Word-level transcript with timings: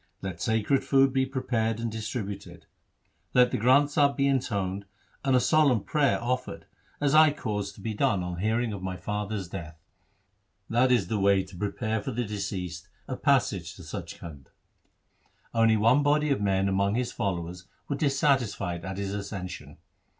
Let 0.23 0.41
sacred 0.41 0.83
food 0.83 1.13
be 1.13 1.27
prepared 1.27 1.79
and 1.79 1.91
distributed, 1.91 2.65
let 3.35 3.51
the 3.51 3.57
Granth 3.59 3.89
Sahib 3.91 4.17
be 4.17 4.27
intoned 4.27 4.85
and 5.23 5.35
a 5.35 5.39
solemn 5.39 5.83
prayer 5.83 6.19
offered, 6.19 6.65
as 6.99 7.13
I 7.13 7.31
caused 7.31 7.75
to 7.75 7.81
be 7.81 7.93
done 7.93 8.23
on 8.23 8.29
LIFE 8.31 8.31
OF 8.31 8.31
GURU 8.31 8.31
HAR 8.31 8.31
GOBIND 8.31 8.41
3 8.41 8.49
hearing 8.49 8.73
of 8.73 8.81
my 8.81 8.97
father's 8.97 9.47
death. 9.49 9.77
That 10.71 10.91
is 10.91 11.07
the 11.07 11.19
way 11.19 11.43
to 11.43 11.55
prepare 11.55 12.01
for 12.01 12.09
the 12.13 12.25
deceased 12.25 12.89
a 13.07 13.15
passage 13.15 13.75
to 13.75 13.83
Sach 13.83 14.07
Khand.' 14.19 14.47
Only 15.53 15.77
one 15.77 16.01
body 16.01 16.31
of 16.31 16.41
men 16.41 16.67
among 16.67 16.95
his 16.95 17.11
followers 17.11 17.67
were 17.87 17.95
dissatisfied 17.95 18.83
at 18.83 18.97
his 18.97 19.13
accession. 19.13 19.77